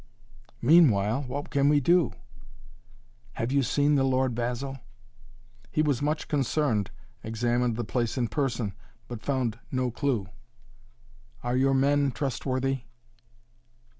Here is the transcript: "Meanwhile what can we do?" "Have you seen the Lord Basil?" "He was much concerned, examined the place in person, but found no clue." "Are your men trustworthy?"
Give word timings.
"Meanwhile 0.63 1.25
what 1.27 1.51
can 1.51 1.69
we 1.69 1.79
do?" 1.79 2.11
"Have 3.33 3.51
you 3.51 3.61
seen 3.61 3.93
the 3.93 4.03
Lord 4.03 4.33
Basil?" 4.33 4.79
"He 5.71 5.83
was 5.83 6.01
much 6.01 6.27
concerned, 6.27 6.89
examined 7.23 7.75
the 7.75 7.83
place 7.83 8.17
in 8.17 8.27
person, 8.27 8.73
but 9.07 9.21
found 9.21 9.59
no 9.71 9.91
clue." 9.91 10.25
"Are 11.43 11.55
your 11.55 11.75
men 11.75 12.09
trustworthy?" 12.09 12.81